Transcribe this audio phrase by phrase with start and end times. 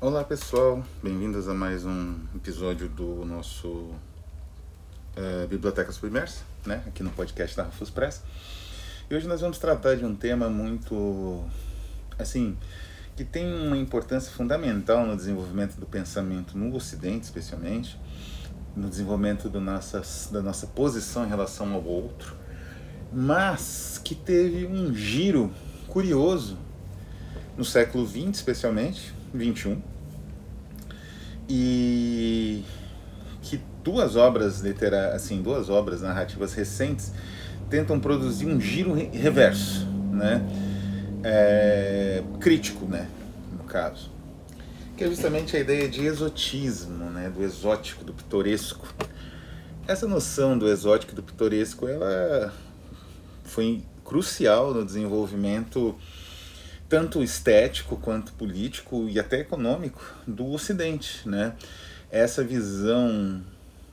[0.00, 6.84] Olá pessoal, bem-vindos a mais um episódio do nosso uh, Biblioteca Submersa, né?
[6.86, 8.22] aqui no podcast da Rufus Press.
[9.10, 11.44] E hoje nós vamos tratar de um tema muito,
[12.16, 12.56] assim,
[13.16, 17.98] que tem uma importância fundamental no desenvolvimento do pensamento no Ocidente, especialmente,
[18.76, 22.36] no desenvolvimento do nossas, da nossa posição em relação ao outro,
[23.12, 25.52] mas que teve um giro
[25.88, 26.56] curioso
[27.56, 29.80] no século XX, especialmente, 21,
[31.48, 32.64] e
[33.42, 37.12] que duas obras literárias, assim, duas obras narrativas recentes
[37.70, 40.42] tentam produzir um giro reverso, né?
[41.24, 43.08] É, crítico, né,
[43.56, 44.08] no caso,
[44.96, 48.86] que é justamente a ideia de exotismo, né, do exótico, do pitoresco.
[49.86, 52.52] Essa noção do exótico e do pitoresco, ela
[53.42, 55.96] foi crucial no desenvolvimento
[56.88, 61.54] tanto estético quanto político e até econômico do Ocidente, né?
[62.10, 63.42] Essa visão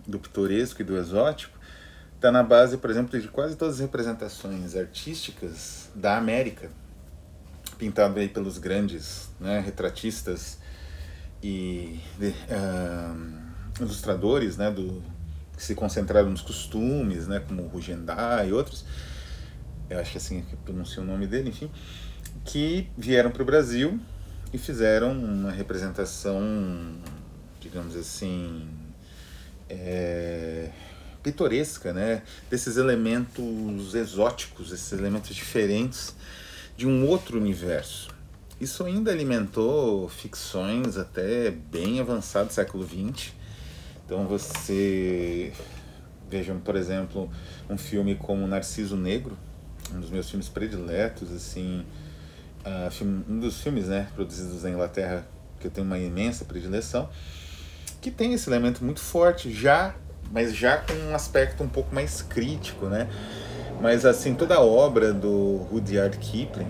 [0.08, 1.58] do pitoresco e do exótico
[2.16, 6.70] está na base, por exemplo, de quase todas as representações artísticas da América,
[7.78, 10.58] pintado aí pelos grandes né, retratistas
[11.44, 15.04] e uh, ilustradores, né, do,
[15.58, 18.86] que se concentraram nos costumes, né, como Rugendá e outros.
[19.90, 21.70] Eu acho que assim que pronuncia o nome dele, enfim
[22.46, 24.00] que vieram para o Brasil
[24.54, 26.40] e fizeram uma representação,
[27.60, 28.70] digamos assim,
[29.68, 30.70] é,
[31.24, 32.22] pitoresca, né?
[32.50, 36.16] desses elementos exóticos, esses elementos diferentes
[36.78, 38.10] de um outro universo.
[38.62, 43.34] Isso ainda alimentou ficções até bem avançado século XX.
[44.06, 45.52] Então você
[46.30, 47.30] vejam, por exemplo,
[47.70, 49.38] um filme como Narciso Negro,
[49.94, 51.86] um dos meus filmes prediletos, assim,
[52.66, 55.26] uh, filme, um dos filmes né, produzidos na Inglaterra
[55.60, 57.10] que eu tenho uma imensa predileção,
[58.02, 59.96] que tem esse elemento muito forte, já,
[60.32, 63.10] mas já com um aspecto um pouco mais crítico, né?
[63.82, 66.68] Mas assim, toda a obra do Rudyard Kipling,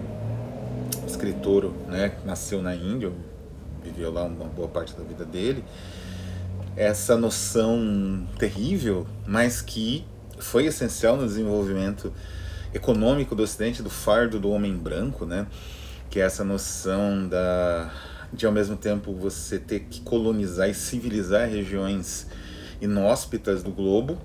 [1.06, 3.12] escritor, né, nasceu na Índia,
[3.84, 5.64] viveu lá uma boa parte da vida dele,
[6.76, 10.06] essa noção terrível, mas que
[10.40, 12.14] foi essencial no desenvolvimento
[12.74, 15.48] econômico do Ocidente, do fardo do homem branco, né?
[16.10, 17.92] Que é essa noção da
[18.36, 22.28] de ao mesmo tempo você ter que colonizar e civilizar regiões
[22.82, 24.20] inóspitas do globo,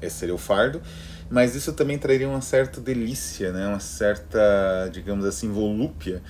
[0.00, 0.80] esse seria o fardo,
[1.28, 3.66] mas isso também traria uma certa delícia, né?
[3.66, 6.22] uma certa, digamos assim, volúpia,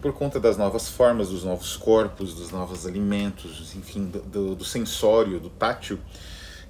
[0.00, 4.64] por conta das novas formas, dos novos corpos, dos novos alimentos, enfim, do, do, do
[4.64, 5.98] sensório, do tátil,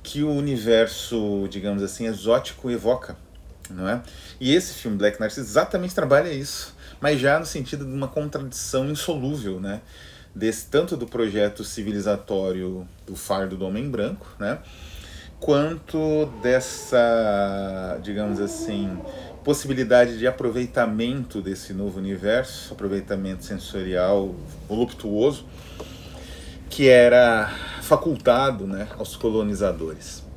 [0.02, 3.16] que o universo, digamos assim, exótico evoca,
[3.68, 4.02] não é?
[4.40, 8.88] E esse filme Black Narcissus exatamente trabalha isso mas já no sentido de uma contradição
[8.90, 9.80] insolúvel, né?
[10.34, 14.58] Desse, tanto do projeto civilizatório do fardo do homem branco, né?
[15.40, 18.98] quanto dessa, digamos assim,
[19.44, 24.34] possibilidade de aproveitamento desse novo universo, aproveitamento sensorial
[24.68, 25.46] voluptuoso,
[26.68, 27.50] que era
[27.82, 30.27] facultado né, aos colonizadores.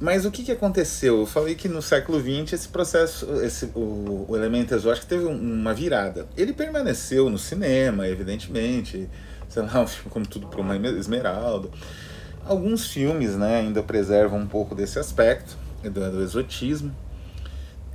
[0.00, 1.18] Mas o que, que aconteceu?
[1.20, 5.74] Eu falei que no século XX esse processo, esse, o, o elemento exótico teve uma
[5.74, 6.28] virada.
[6.36, 9.10] Ele permaneceu no cinema, evidentemente,
[9.48, 11.68] sei lá, um filme como Tudo por uma Esmeralda.
[12.44, 16.94] Alguns filmes né, ainda preservam um pouco desse aspecto, do, do exotismo.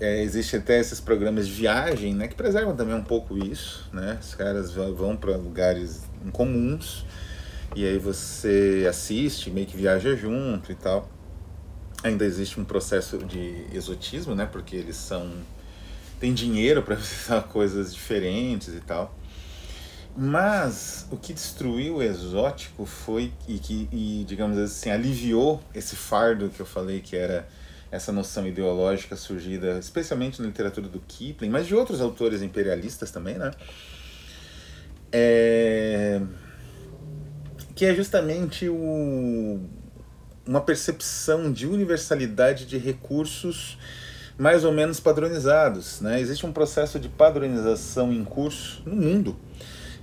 [0.01, 3.89] É, Existem até esses programas de viagem né, que preservam também um pouco isso.
[3.93, 4.17] Né?
[4.21, 7.05] Os caras vão para lugares incomuns
[7.77, 11.09] e aí você assiste, meio que viaja junto e tal
[12.03, 14.45] ainda existe um processo de exotismo, né?
[14.45, 15.31] Porque eles são
[16.19, 19.17] têm dinheiro para visitar coisas diferentes e tal.
[20.15, 26.49] Mas o que destruiu o exótico foi e que e, digamos assim aliviou esse fardo
[26.49, 27.47] que eu falei que era
[27.89, 33.37] essa noção ideológica surgida especialmente na literatura do Kipling, mas de outros autores imperialistas também,
[33.39, 33.51] né?
[35.11, 36.21] É...
[37.75, 39.59] Que é justamente o
[40.45, 43.77] uma percepção de universalidade de recursos
[44.37, 46.01] mais ou menos padronizados.
[46.01, 46.19] Né?
[46.19, 49.37] Existe um processo de padronização em curso no mundo.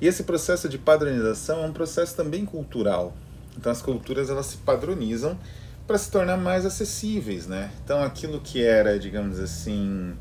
[0.01, 3.15] E esse processo de padronização é um processo também cultural.
[3.57, 5.39] Então as culturas elas se padronizam
[5.87, 7.71] para se tornar mais acessíveis, né?
[7.85, 10.17] Então aquilo que era, digamos assim,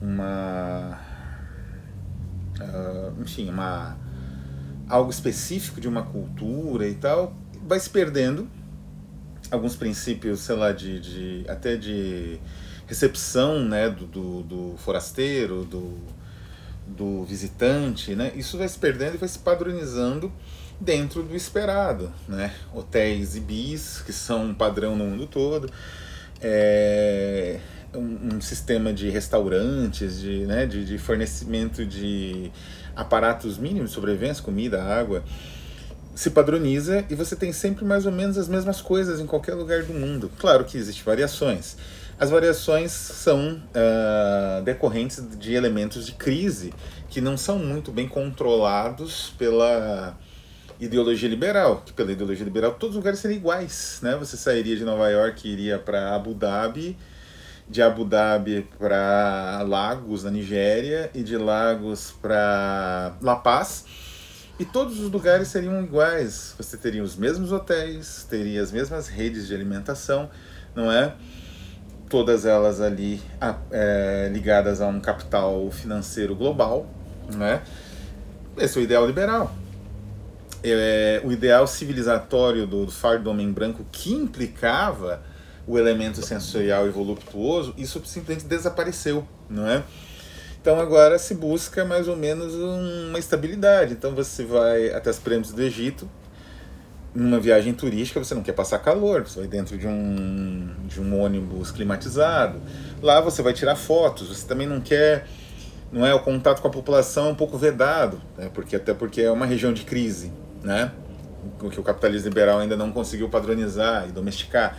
[0.00, 1.00] uma
[2.60, 3.96] uh, enfim, uma
[4.88, 7.34] algo específico de uma cultura e tal,
[7.66, 8.48] vai se perdendo
[9.50, 12.38] alguns princípios, sei lá, de, de até de
[12.86, 15.98] recepção né, do, do, do forasteiro, do,
[16.86, 18.32] do visitante, né?
[18.34, 20.32] Isso vai se perdendo e vai se padronizando
[20.80, 22.54] dentro do esperado, né?
[22.72, 25.70] Hotéis e bis, que são um padrão no mundo todo,
[26.40, 27.58] é,
[27.94, 32.50] um, um, sistema de restaurantes, de, né, de, de fornecimento de
[32.94, 35.24] aparatos mínimos de sobrevivência, comida, água,
[36.18, 39.84] se padroniza e você tem sempre mais ou menos as mesmas coisas em qualquer lugar
[39.84, 40.28] do mundo.
[40.36, 41.76] Claro que existem variações.
[42.18, 46.74] As variações são uh, decorrentes de elementos de crise
[47.08, 50.18] que não são muito bem controlados pela
[50.80, 54.16] ideologia liberal, que pela ideologia liberal todos os lugares seriam iguais, né?
[54.16, 56.98] Você sairia de Nova York e iria para Abu Dhabi,
[57.68, 63.84] de Abu Dhabi para Lagos, na Nigéria, e de Lagos para La Paz,
[64.58, 66.54] e todos os lugares seriam iguais.
[66.56, 70.30] Você teria os mesmos hotéis, teria as mesmas redes de alimentação,
[70.74, 71.14] não é?
[72.08, 73.20] Todas elas ali
[73.70, 76.86] é, ligadas a um capital financeiro global,
[77.34, 77.62] não é?
[78.56, 79.54] Esse é o ideal liberal
[80.62, 85.22] é, o ideal civilizatório do, do fardo do homem branco que implicava
[85.66, 89.82] o elemento sensorial e voluptuoso, isso simplesmente desapareceu, não é?
[90.60, 93.92] Então agora se busca mais ou menos uma estabilidade.
[93.92, 96.08] Então você vai até as pirâmides do Egito,
[97.14, 101.20] numa viagem turística você não quer passar calor, você vai dentro de um, de um
[101.20, 102.60] ônibus climatizado.
[103.02, 105.26] Lá você vai tirar fotos, você também não quer
[105.90, 108.50] não é o contato com a população é um pouco vedado, né?
[108.52, 110.30] porque até porque é uma região de crise
[110.62, 110.92] né?
[111.70, 114.76] que o capitalismo liberal ainda não conseguiu padronizar e domesticar.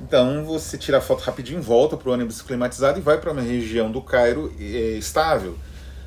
[0.00, 3.42] Então você tira a foto rapidinho, volta para o ônibus climatizado e vai para uma
[3.42, 4.62] região do Cairo é,
[4.96, 5.58] estável,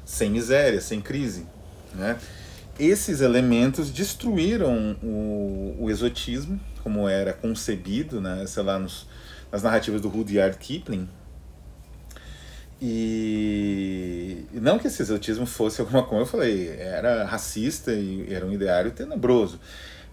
[0.06, 1.46] sem miséria, sem crise.
[1.94, 2.18] Né?
[2.80, 9.06] Esses elementos destruíram o, o, exotismo, como era concebido, né, sei lá, nos,
[9.52, 11.08] nas narrativas do Rudyard Kipling,
[12.86, 18.52] e não que esse exotismo fosse alguma como eu falei, era racista e era um
[18.52, 19.58] ideário tenebroso,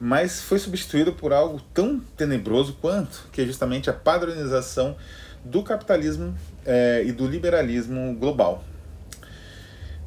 [0.00, 4.96] mas foi substituído por algo tão tenebroso quanto, que é justamente a padronização
[5.44, 8.64] do capitalismo é, e do liberalismo global.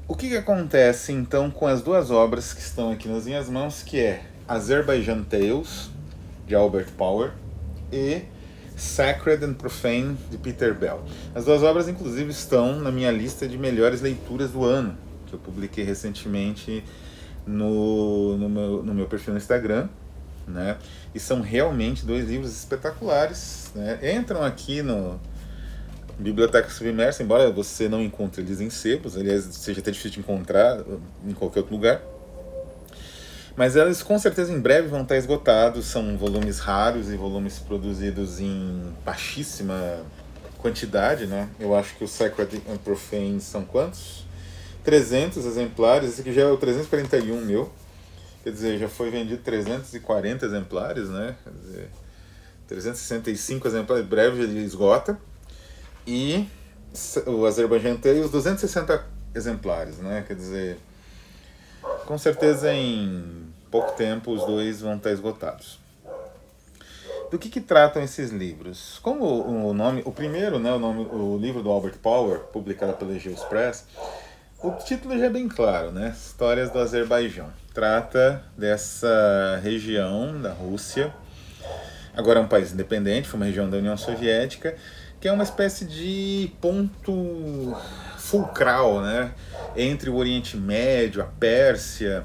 [0.07, 3.83] O que, que acontece então com as duas obras que estão aqui nas minhas mãos,
[3.83, 5.89] que é Azerbaijan Tales,
[6.47, 7.31] de Albert Power,
[7.91, 8.23] e
[8.75, 11.03] Sacred and Profane, de Peter Bell.
[11.33, 14.97] As duas obras, inclusive, estão na minha lista de melhores leituras do ano,
[15.27, 16.83] que eu publiquei recentemente
[17.45, 19.87] no, no, meu, no meu perfil no Instagram.
[20.47, 20.77] Né?
[21.15, 23.71] E são realmente dois livros espetaculares.
[23.75, 24.15] Né?
[24.15, 25.19] Entram aqui no
[26.19, 30.79] Biblioteca Submersa, embora você não encontre eles em sebos, aliás, seja até difícil de encontrar
[31.25, 32.01] em qualquer outro lugar.
[33.55, 38.39] Mas eles com certeza em breve vão estar esgotados, são volumes raros e volumes produzidos
[38.39, 40.01] em baixíssima
[40.57, 41.49] quantidade, né?
[41.59, 44.25] Eu acho que o Sacred and Profane são quantos?
[44.83, 47.71] 300 exemplares, esse aqui já é o 341 mil,
[48.43, 51.35] quer dizer, já foi vendido 340 exemplares, né?
[51.43, 51.89] Quer dizer,
[52.67, 55.17] 365 exemplares, em breve ele esgota.
[56.05, 56.47] E
[57.25, 60.23] o Azerbaijan tem os 260 exemplares, né?
[60.27, 60.77] Quer dizer,
[62.05, 65.79] com certeza em pouco tempo os dois vão estar esgotados.
[67.31, 68.99] Do que, que tratam esses livros?
[69.01, 73.17] Como o nome, o primeiro, né, o nome, o livro do Albert Power, publicado pela
[73.17, 73.85] Geos Press,
[74.63, 76.15] o título já é bem claro, né?
[76.15, 77.47] Histórias do Azerbaijão.
[77.73, 81.13] Trata dessa região da Rússia.
[82.15, 84.75] Agora é um país independente, foi uma região da União Soviética,
[85.19, 87.75] que é uma espécie de ponto
[88.17, 89.33] fulcral, né?
[89.75, 92.23] Entre o Oriente Médio, a Pérsia,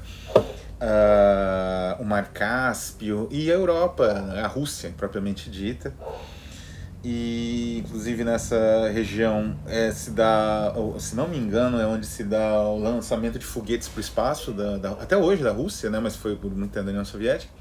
[0.79, 4.05] uh, o Mar Cáspio e a Europa,
[4.41, 5.93] a Rússia propriamente dita.
[7.03, 12.61] E inclusive nessa região é, se dá, se não me engano, é onde se dá
[12.61, 16.17] o lançamento de foguetes para o espaço, da, da, até hoje da Rússia, né, mas
[16.17, 17.51] foi por muito tempo da União Soviética.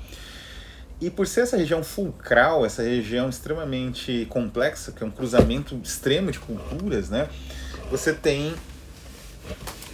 [1.00, 6.33] E por ser essa região fulcral, essa região extremamente complexa, que é um cruzamento extremo
[6.33, 7.28] de culturas, né,
[7.88, 8.52] você tem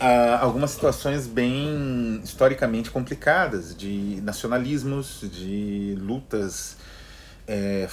[0.00, 6.78] ah, algumas situações bem historicamente complicadas, de nacionalismos, de lutas
[7.46, 7.86] é,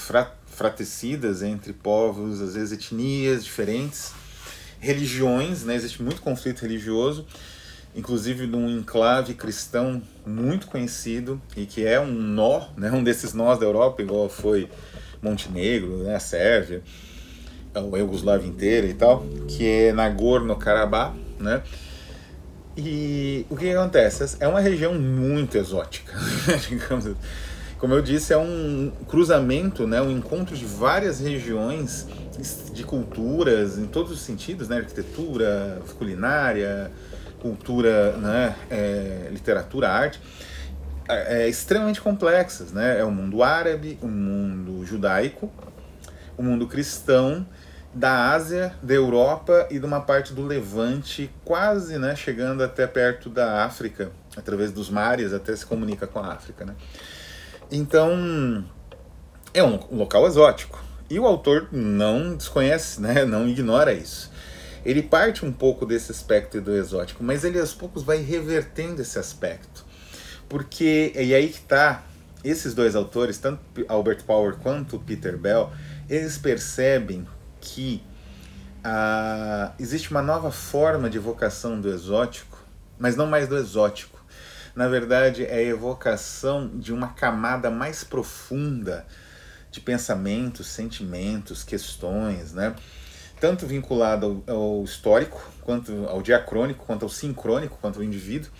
[0.62, 4.13] fratecidas entre povos, às vezes etnias diferentes,
[4.80, 5.74] religiões, né?
[5.74, 7.25] existe muito conflito religioso,
[7.96, 12.91] inclusive num enclave cristão muito conhecido e que é um nó, né?
[12.91, 14.70] um desses nós da Europa, igual foi
[15.20, 16.15] Montenegro, né?
[16.15, 16.84] a Sérvia,
[17.74, 21.63] a Iugoslávia inteira e tal, que é Nagorno-Karabakh, né?
[22.77, 24.38] E o que, que, acontece?
[24.39, 26.13] É uma região muito exótica,
[26.70, 27.18] digamos assim.
[27.81, 32.05] Como eu disse, é um cruzamento, né, um encontro de várias regiões
[32.71, 36.91] de culturas em todos os sentidos, né, arquitetura, culinária,
[37.39, 40.21] cultura, né, é, literatura, arte,
[41.09, 42.71] é, é, extremamente complexas.
[42.71, 43.00] Né?
[43.00, 45.51] É o mundo árabe, o mundo judaico,
[46.38, 47.47] o mundo cristão,
[47.91, 53.27] da Ásia, da Europa e de uma parte do Levante, quase né, chegando até perto
[53.27, 56.63] da África, através dos mares, até se comunica com a África.
[56.63, 56.75] Né?
[57.71, 58.65] Então,
[59.53, 60.83] é um local exótico.
[61.09, 64.29] E o autor não desconhece, né, não ignora isso.
[64.85, 69.17] Ele parte um pouco desse aspecto do exótico, mas ele aos poucos vai revertendo esse
[69.17, 69.85] aspecto.
[70.49, 72.03] Porque, e aí que está,
[72.43, 75.71] esses dois autores, tanto Albert Power quanto Peter Bell,
[76.09, 77.25] eles percebem
[77.61, 78.03] que
[78.83, 82.57] ah, existe uma nova forma de evocação do exótico,
[82.97, 84.20] mas não mais do exótico.
[84.75, 89.05] Na verdade, é a evocação de uma camada mais profunda
[89.69, 92.75] de pensamentos, sentimentos, questões, né?
[93.41, 98.51] tanto vinculado ao, ao, histórico, quanto ao diacrônico, quanto ao sincrônico, quanto ao indivíduo,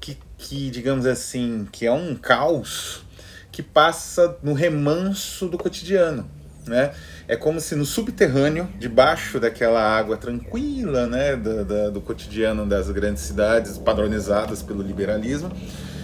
[0.00, 3.04] que, que, digamos assim, que é um caos
[3.50, 6.30] que passa no remanso do cotidiano,
[6.66, 6.92] né?
[7.26, 12.90] É como se no subterrâneo, debaixo daquela água tranquila, né, do, do, do cotidiano das
[12.90, 15.50] grandes cidades padronizadas pelo liberalismo,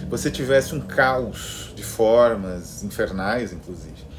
[0.09, 4.09] você tivesse um caos de formas infernais, inclusive.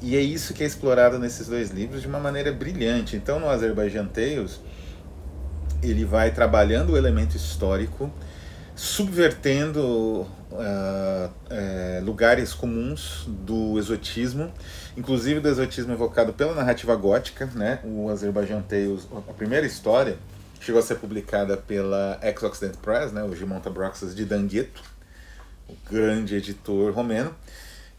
[0.00, 3.16] E é isso que é explorado nesses dois livros de uma maneira brilhante.
[3.16, 4.60] Então, no Azerbaijan Tales,
[5.82, 8.12] ele vai trabalhando o elemento histórico,
[8.78, 14.52] subvertendo uh, uh, lugares comuns do exotismo,
[14.96, 17.46] inclusive do exotismo evocado pela narrativa gótica.
[17.46, 17.80] Né?
[17.82, 20.16] O Azerbaijan Tales, a primeira história,
[20.60, 23.24] chegou a ser publicada pela Ex-Occident Press, né?
[23.24, 24.80] o Gimonta Broxas de Dangueto,
[25.68, 27.34] o grande editor romeno,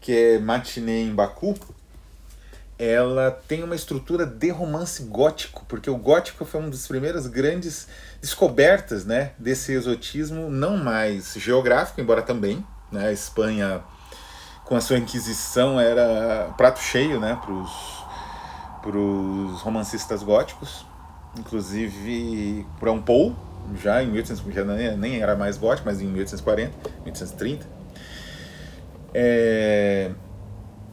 [0.00, 1.58] que é Matinê em Baku,
[2.80, 7.86] ela tem uma estrutura de romance gótico, porque o gótico foi uma das primeiras grandes
[8.22, 12.64] descobertas né, desse exotismo, não mais geográfico, embora também.
[12.90, 13.82] Né, a Espanha,
[14.64, 17.38] com a sua Inquisição, era prato cheio né,
[18.80, 20.86] para os romancistas góticos,
[21.38, 23.36] inclusive para um Paul,
[23.76, 24.64] já em 1800, já
[24.96, 26.72] nem era mais gótico, mas em 1840,
[27.04, 27.66] 1830.
[29.12, 30.12] É,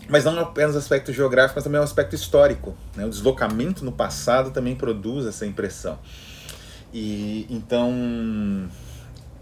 [0.09, 2.75] mas não apenas aspecto geográfico, mas também o aspecto histórico.
[2.95, 3.05] Né?
[3.05, 5.99] O deslocamento no passado também produz essa impressão.
[6.93, 7.91] E então,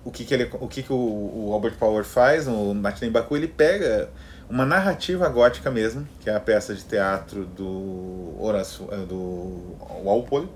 [0.04, 0.96] o que, que, ele, o, que, que o,
[1.48, 4.10] o Albert Power faz, o Martin Baku, ele pega
[4.50, 10.50] uma narrativa gótica mesmo, que é a peça de teatro do Horace, eh, do Walpole,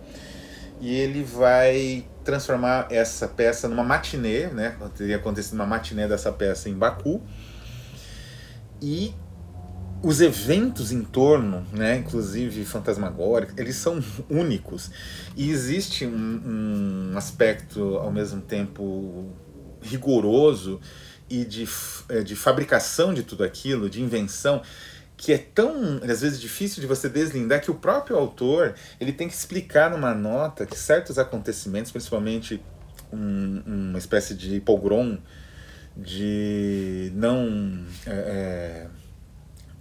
[0.79, 4.75] e ele vai transformar essa peça numa matinê, né?
[4.95, 7.21] Teria acontecido uma matinê dessa peça em Baku.
[8.81, 9.13] E
[10.01, 14.89] os eventos em torno, né, inclusive fantasmagóricos, eles são únicos.
[15.35, 19.33] E existe um, um aspecto, ao mesmo tempo,
[19.81, 20.79] rigoroso
[21.29, 21.67] e de,
[22.07, 24.61] é, de fabricação de tudo aquilo, de invenção,
[25.17, 29.27] que é tão, às vezes, difícil de você deslindar que o próprio autor ele tem
[29.27, 32.63] que explicar numa nota que certos acontecimentos, principalmente
[33.11, 35.17] um, uma espécie de pogrom,
[35.97, 37.83] de não...
[38.07, 38.98] É, é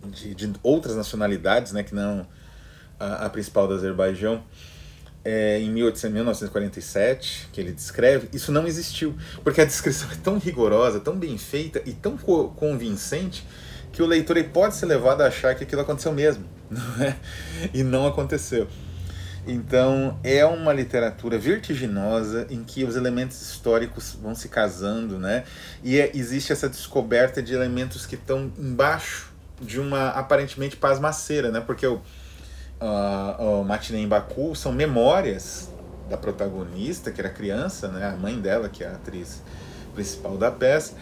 [0.06, 2.26] de, de outras nacionalidades, né, que não
[2.98, 4.42] a, a principal do Azerbaijão,
[5.24, 9.14] é, em 1800, 1947, que ele descreve, isso não existiu.
[9.42, 13.46] Porque a descrição é tão rigorosa, tão bem feita e tão co convincente
[13.92, 16.44] que o leitor pode ser levado a achar que aquilo aconteceu mesmo.
[16.70, 17.16] Não é?
[17.72, 18.68] E não aconteceu.
[19.46, 25.44] Então, é uma literatura vertiginosa em que os elementos históricos vão se casando, né?
[25.82, 29.27] E é, existe essa descoberta de elementos que estão embaixo
[29.60, 31.60] de uma aparentemente pasmaceira, né?
[31.60, 31.96] Porque o,
[32.80, 35.70] uh, o Matinê em Baku são memórias
[36.08, 38.06] da protagonista, que era criança, né?
[38.06, 39.42] A mãe dela, que é a atriz
[39.94, 40.94] principal da peça,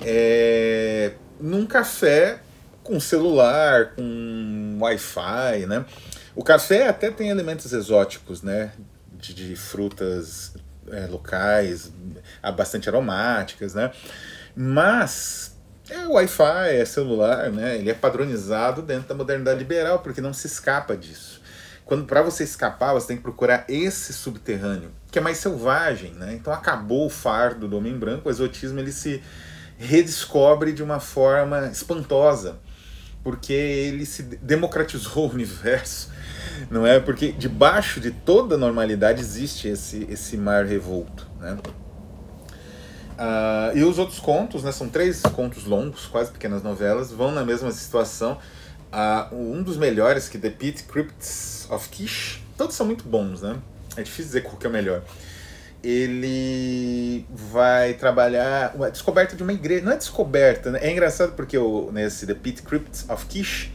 [0.00, 2.40] é, num café
[2.82, 5.84] com celular, com Wi-Fi, né?
[6.34, 8.72] O café até tem elementos exóticos, né?
[9.12, 10.54] De, de frutas
[10.90, 11.92] é, locais,
[12.56, 13.92] bastante aromáticas, né?
[14.56, 15.49] Mas
[15.90, 17.76] é Wi-Fi, é celular, né?
[17.76, 21.40] Ele é padronizado dentro da modernidade liberal, porque não se escapa disso.
[21.84, 26.34] Quando para você escapar, você tem que procurar esse subterrâneo, que é mais selvagem, né?
[26.34, 29.20] Então acabou o fardo do homem branco, o exotismo ele se
[29.76, 32.58] redescobre de uma forma espantosa,
[33.24, 36.12] porque ele se democratizou o universo,
[36.70, 37.00] não é?
[37.00, 41.58] Porque debaixo de toda normalidade existe esse esse mar revolto, né?
[43.20, 47.44] Uh, e os outros contos, né, são três contos longos, quase pequenas novelas, vão na
[47.44, 48.38] mesma situação.
[48.90, 53.58] Uh, um dos melhores, que The Pit Crypts of Kish, todos são muito bons, né?
[53.94, 55.02] É difícil dizer qual que é o melhor.
[55.82, 59.84] ele vai trabalhar a descoberta de uma igreja.
[59.84, 60.80] Não é descoberta, né?
[60.82, 63.70] É engraçado porque o, nesse The Pit Crypt of Kish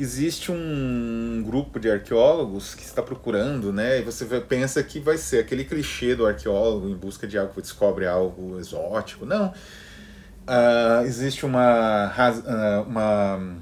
[0.00, 3.98] existe um grupo de arqueólogos que está procurando, né?
[3.98, 7.60] E você pensa que vai ser aquele clichê do arqueólogo em busca de algo que
[7.60, 9.26] descobre algo exótico.
[9.26, 9.48] Não.
[9.48, 13.56] Uh, existe uma, uh, uma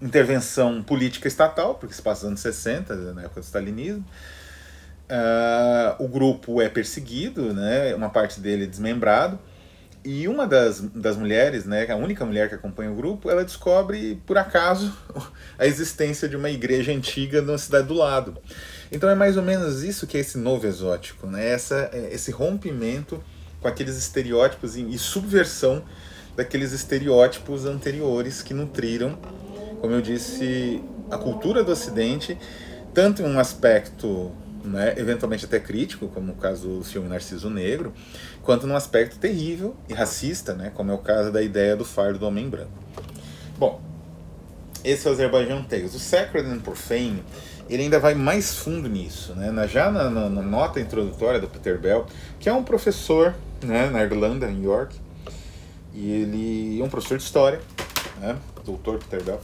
[0.00, 4.04] intervenção política estatal, porque se passa nos anos 60, na época do stalinismo.
[5.04, 7.94] Uh, o grupo é perseguido, né?
[7.94, 9.38] uma parte dele é desmembrado.
[10.04, 14.20] E uma das, das mulheres, né, a única mulher que acompanha o grupo, ela descobre,
[14.26, 14.94] por acaso,
[15.58, 18.36] a existência de uma igreja antiga na cidade do lado.
[18.92, 21.48] Então é mais ou menos isso que é esse novo exótico, né?
[21.48, 23.22] Essa, é, esse rompimento
[23.62, 25.82] com aqueles estereótipos e subversão
[26.36, 29.18] daqueles estereótipos anteriores que nutriram,
[29.80, 32.38] como eu disse, a cultura do Ocidente,
[32.92, 34.32] tanto em um aspecto
[34.64, 37.92] né, eventualmente até crítico, como o caso do filme Narciso Negro,
[38.42, 42.18] quanto num aspecto terrível e racista, né, como é o caso da ideia do fardo
[42.18, 42.72] do homem branco.
[43.58, 43.80] Bom,
[44.82, 45.94] esse é o Azerbaijan Tales.
[45.94, 47.22] O Sacred and Profane,
[47.70, 49.66] ele ainda vai mais fundo nisso, né?
[49.66, 52.06] Já na, na, na, nota introdutória do Peter Bell,
[52.38, 54.94] que é um professor né, na Irlanda, em York,
[55.94, 57.60] e ele é um professor de história,
[58.20, 59.40] né, doutor Peter Bell,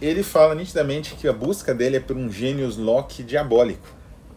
[0.00, 3.86] ele fala nitidamente que a busca dele é por um gênios Locke diabólico,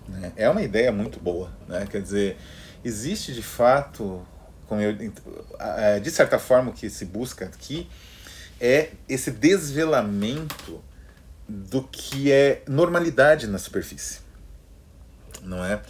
[0.08, 0.32] né?
[0.36, 1.52] É uma ideia muito boa.
[1.68, 1.88] Né?
[1.90, 2.38] Quer dizer,
[2.84, 4.26] existe de fato,
[4.68, 4.94] como eu,
[6.02, 7.90] de certa forma, o que se busca aqui
[8.60, 10.82] é esse desvelamento
[11.48, 14.20] do que é normalidade na superfície.
[15.44, 15.82] Não é?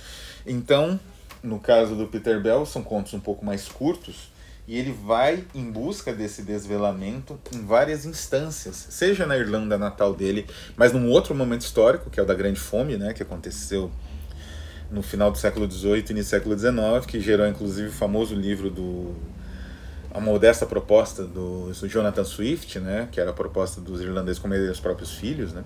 [0.46, 1.00] Então,
[1.42, 4.32] no caso do Peter Bell, são contos um pouco mais curtos,
[4.68, 10.48] e ele vai em busca desse desvelamento em várias instâncias, seja na Irlanda natal dele,
[10.76, 13.92] mas num outro momento histórico, que é o da Grande Fome, né, que aconteceu
[14.92, 18.70] no final do século XVIII e do século XIX, que gerou inclusive o famoso livro
[18.70, 19.16] do
[20.14, 24.70] a modesta proposta do, do Jonathan Swift, né, que era a proposta dos irlandeses comerem
[24.70, 25.64] os próprios filhos, né.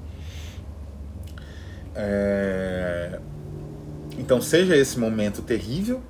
[1.95, 3.19] É...
[4.17, 6.01] Então seja esse momento terrível,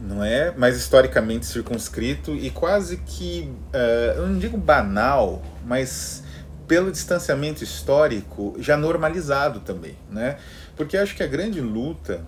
[0.00, 0.52] não é?
[0.56, 6.22] Mas historicamente circunscrito e quase que, uh, eu não digo banal, mas
[6.68, 10.36] pelo distanciamento histórico já normalizado também, né?
[10.76, 12.24] Porque acho que a grande luta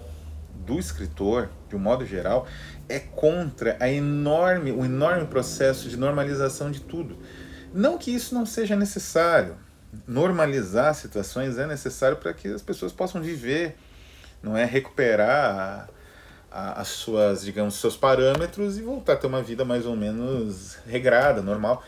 [0.66, 2.46] do escritor, de um modo geral,
[2.88, 7.18] é contra a enorme, o enorme processo de normalização de tudo.
[7.72, 9.56] Não que isso não seja necessário.
[10.06, 13.76] Normalizar situações é necessário para que as pessoas possam viver,
[14.42, 15.88] não é recuperar
[16.50, 20.76] a, as suas, digamos, seus parâmetros e voltar a ter uma vida mais ou menos
[20.86, 21.82] regrada, normal.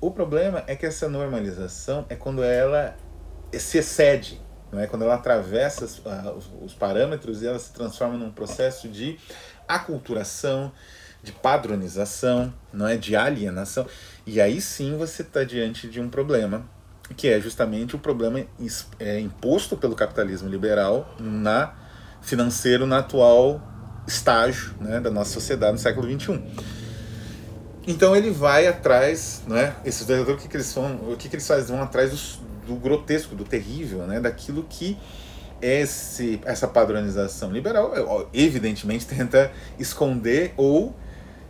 [0.00, 2.96] O problema é que essa normalização é quando ela
[3.52, 4.40] se excede,
[4.74, 4.86] não é?
[4.86, 9.18] Quando ela atravessa os, os parâmetros e ela se transforma num processo de
[9.66, 10.72] aculturação,
[11.22, 13.86] de padronização, não é, de alienação.
[14.26, 16.68] E aí sim você está diante de um problema
[17.16, 18.44] que é justamente o problema
[18.98, 21.74] é, imposto pelo capitalismo liberal na
[22.22, 23.60] financeiro na atual
[24.06, 26.42] estágio né, da nossa sociedade no século XXI.
[27.86, 31.36] Então ele vai atrás, né, esses dois o que, que eles são, o que, que
[31.36, 31.76] eles fazem?
[31.76, 34.96] Vão atrás do, do grotesco, do terrível, né, daquilo que
[35.60, 40.88] esse, essa padronização liberal, evidentemente, tenta esconder ou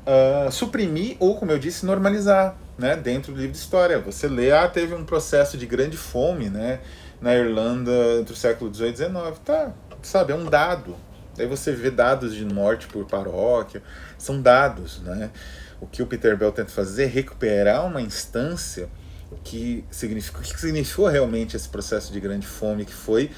[0.07, 3.99] uh, suprimir, ou, como eu disse, normalizar né, dentro do livro de história.
[4.01, 6.81] Você lê, ah, teve um processo de grande fome né,
[7.21, 9.39] na Irlanda entre o século XVIII e XIX.
[9.45, 9.73] Tá,
[10.03, 10.97] sabe, é um dado.
[11.37, 13.83] Daí você vê dados de morte por paróquia,
[14.17, 15.31] são dados, né?
[15.81, 18.89] O que o Peter Bell tenta fazer é recuperar uma instância
[19.43, 23.31] que significou, que significou realmente esse processo de grande fome, que foi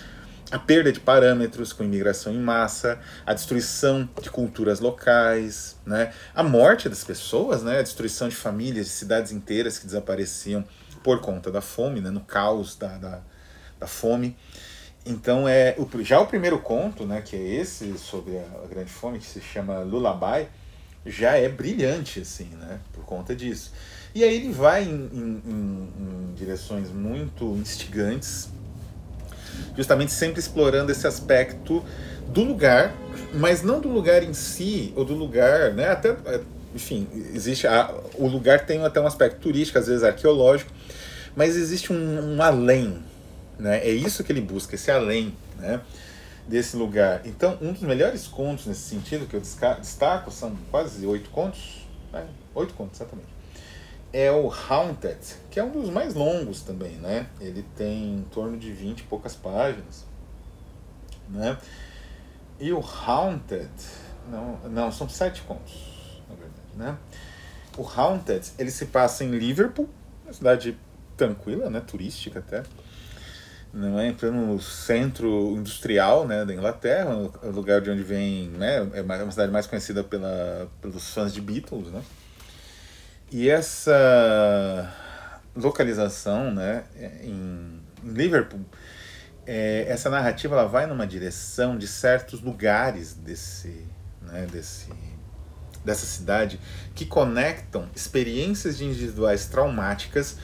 [0.51, 6.13] a perda de parâmetros com imigração em massa, a destruição de culturas locais, né?
[6.35, 7.79] a morte das pessoas, né?
[7.79, 10.65] a destruição de famílias, de cidades inteiras que desapareciam
[11.03, 12.11] por conta da fome, né?
[12.11, 13.21] no caos da, da,
[13.81, 14.37] da fome.
[15.05, 18.91] Então é o, já o primeiro conto, né, que é esse sobre a, a, grande
[18.91, 20.49] fome, que se chama Lullaby,
[21.05, 23.73] já é brilhante assim, né, por conta disso.
[24.17, 28.49] E aí ele vai em, em, em, em direções muito instigantes,
[29.77, 31.85] justamente sempre explorando esse aspecto
[32.29, 32.97] do lugar,
[33.35, 36.17] mas não do lugar em si ou do lugar, né, até
[36.75, 40.73] enfim, existe a, o lugar tem até um aspecto turístico, às vezes arqueológico,
[41.37, 42.97] mas existe um, um além,
[43.59, 43.87] né?
[43.87, 45.83] É isso que ele busca, esse além né?
[46.49, 47.21] desse lugar.
[47.27, 52.27] Então, um dos melhores contos nesse sentido que eu destaco, são quase oito contos, né?
[52.55, 53.36] oito contos exatamente,
[54.13, 55.19] é o Haunted,
[55.51, 56.93] que é um dos mais longos também.
[56.97, 57.27] Né?
[57.41, 60.05] Ele tem em torno de 20 e poucas páginas.
[61.29, 61.59] Né?
[62.59, 63.71] E o Haunted,
[64.31, 66.99] não, não, são sete contos, na verdade, né?
[67.77, 69.89] O Haunted, ele se passa em Liverpool,
[70.25, 70.79] uma cidade
[71.17, 72.63] tranquila, né, turística até,
[73.73, 79.03] não é no centro industrial né, da Inglaterra, o lugar de onde vem, né, é
[79.03, 82.03] uma cidade mais conhecida pela, pelos fãs de Beatles, né?
[83.37, 84.91] E essa
[85.55, 86.85] localização, né,
[87.23, 88.61] em, Liverpool,
[89.47, 93.85] é, essa narrativa ela vai numa direção de certos lugares desse,
[94.23, 94.89] né, desse,
[95.85, 96.59] dessa cidade
[96.95, 100.39] que conectam experiências individuais traumáticas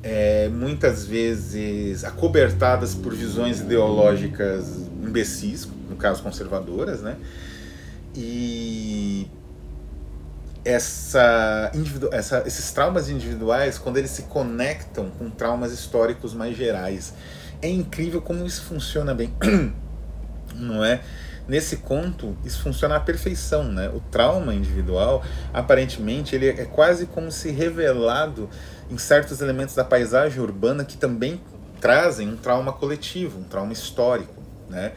[0.00, 7.16] é, muitas vezes acobertadas por visões ideológicas imbecis, no caso conservadoras, né?
[8.14, 9.28] E
[10.64, 11.70] essa,
[12.12, 17.14] essa, esses traumas individuais, quando eles se conectam com traumas históricos mais gerais,
[17.62, 19.32] é incrível como isso funciona bem,
[20.54, 21.00] não é?
[21.46, 23.88] Nesse conto, isso funciona à perfeição, né?
[23.88, 28.50] O trauma individual, aparentemente, ele é quase como se revelado
[28.90, 31.40] em certos elementos da paisagem urbana que também
[31.80, 34.92] trazem um trauma coletivo, um trauma histórico, né?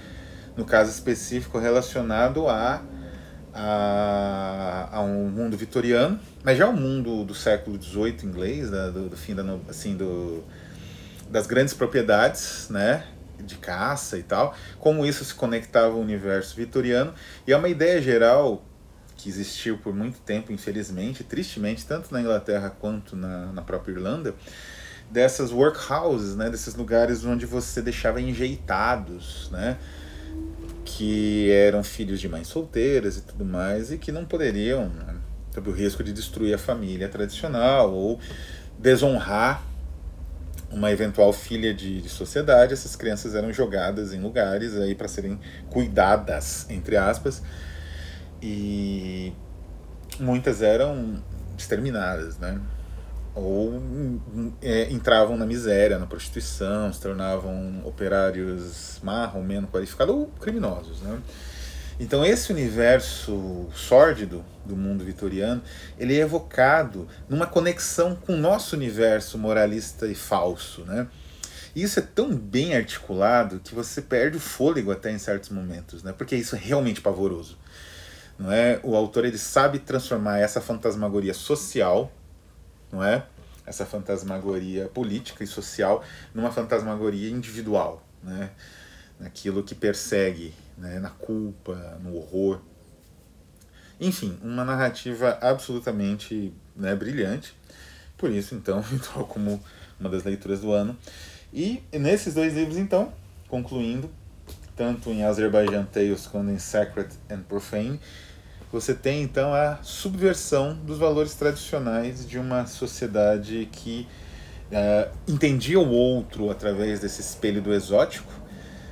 [0.55, 2.81] no caso específico relacionado a,
[3.53, 8.91] a, a um mundo vitoriano, mas já o mundo do século XVIII inglês, né?
[8.91, 10.43] do, do, fim da, assim, do,
[11.29, 13.05] das grandes propriedades, né?
[13.39, 17.13] de caça e tal, como isso se conectava ao universo vitoriano,
[17.47, 18.63] e é uma ideia geral
[19.17, 24.33] que existiu por muito tempo, infelizmente, tristemente, tanto na Inglaterra quanto na, na própria Irlanda,
[25.09, 29.77] dessas workhouses, né, desses lugares onde você deixava enjeitados, né,
[30.85, 35.15] que eram filhos de mães solteiras e tudo mais, e que não poderiam, né,
[35.53, 38.19] sob o risco de destruir a família tradicional ou
[38.79, 39.63] desonrar
[40.71, 45.39] uma eventual filha de, de sociedade, essas crianças eram jogadas em lugares aí para serem
[45.69, 47.43] cuidadas, entre aspas,
[48.41, 49.33] e
[50.19, 51.21] muitas eram
[51.57, 52.59] exterminadas, né?
[53.33, 53.81] Ou
[54.61, 61.19] é, entravam na miséria, na prostituição, se tornavam operários marrom, menos qualificados ou criminosos, né?
[61.99, 65.61] Então esse universo sórdido do mundo vitoriano,
[65.99, 71.07] ele é evocado numa conexão com o nosso universo moralista e falso, né?
[71.73, 76.03] E isso é tão bem articulado que você perde o fôlego até em certos momentos,
[76.03, 76.11] né?
[76.11, 77.57] Porque isso é realmente pavoroso
[78.41, 78.79] não é?
[78.83, 82.11] O autor ele sabe transformar essa fantasmagoria social,
[82.91, 83.25] não é?
[83.65, 88.51] Essa fantasmagoria política e social numa fantasmagoria individual, né?
[89.19, 90.99] Naquilo que persegue, né?
[90.99, 92.59] na culpa, no horror.
[93.99, 97.55] Enfim, uma narrativa absolutamente né, brilhante.
[98.17, 99.63] Por isso, então, entrou como
[99.99, 100.97] uma das leituras do ano.
[101.53, 103.13] E nesses dois livros, então,
[103.47, 104.09] concluindo,
[104.75, 107.99] tanto em Azerbaijan Tales quanto em Sacred and Profane,
[108.71, 114.07] você tem então a subversão dos valores tradicionais de uma sociedade que
[114.71, 118.31] uh, entendia o outro através desse espelho do exótico,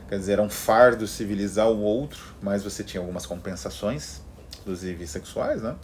[0.10, 4.22] quer dizer, era um fardo civilizar o outro, mas você tinha algumas compensações,
[4.60, 5.76] inclusive sexuais, né?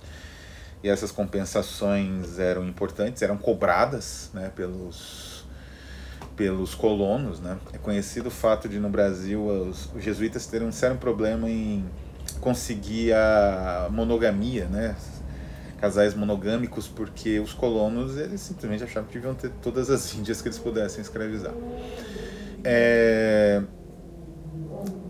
[0.84, 5.44] E essas compensações eram importantes, eram cobradas né, pelos,
[6.36, 7.40] pelos colonos.
[7.40, 7.58] Né?
[7.74, 11.84] É conhecido o fato de no Brasil os, os jesuítas terem um sério problema em
[12.40, 14.96] conseguir a monogamia, né?
[15.80, 20.48] casais monogâmicos, porque os colonos eles simplesmente achavam que deviam ter todas as índias que
[20.48, 21.54] eles pudessem escravizar.
[22.64, 23.62] É...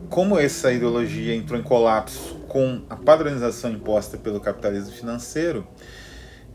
[0.09, 5.65] Como essa ideologia entrou em colapso com a padronização imposta pelo capitalismo financeiro,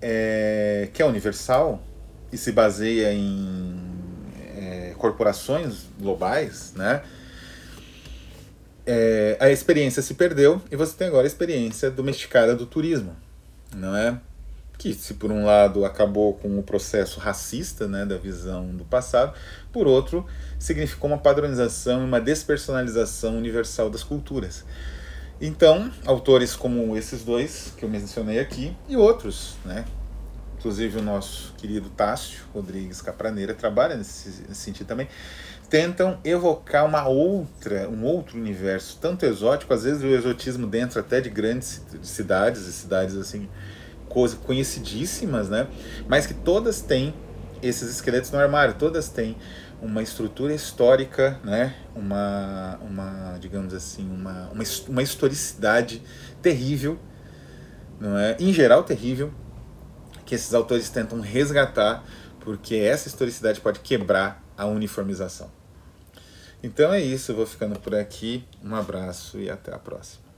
[0.02, 0.88] é...
[0.92, 1.82] que é universal
[2.32, 3.80] e se baseia em
[4.56, 7.02] é, corporações globais, né?
[8.86, 13.14] É, a experiência se perdeu e você tem agora a experiência domesticada do turismo,
[13.74, 14.18] não é?
[14.78, 19.34] Que, se por um lado acabou com o processo racista né, da visão do passado,
[19.70, 20.26] por outro,
[20.58, 24.64] significou uma padronização e uma despersonalização universal das culturas.
[25.38, 29.84] Então, autores como esses dois que eu mencionei aqui e outros, né?
[30.58, 35.08] Inclusive o nosso querido Tássio Rodrigues Capraneira trabalha nesse, nesse sentido também
[35.70, 41.20] tentam evocar uma outra, um outro universo, tanto exótico, às vezes o exotismo dentro até
[41.20, 43.48] de grandes cidades, e cidades assim
[44.44, 45.68] conhecidíssimas, né?
[46.08, 47.14] Mas que todas têm
[47.62, 49.36] esses esqueletos no armário, todas têm
[49.80, 51.76] uma estrutura histórica, né?
[51.94, 56.02] Uma, uma digamos assim, uma, uma, uma historicidade
[56.42, 56.98] terrível,
[58.00, 58.36] não é?
[58.40, 59.32] Em geral terrível,
[60.26, 62.04] que esses autores tentam resgatar,
[62.40, 65.59] porque essa historicidade pode quebrar a uniformização.
[66.62, 68.44] Então é isso, eu vou ficando por aqui.
[68.62, 70.29] Um abraço e até a próxima.